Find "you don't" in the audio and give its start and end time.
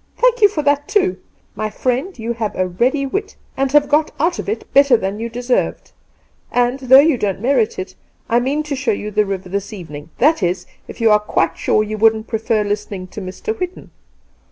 7.00-7.40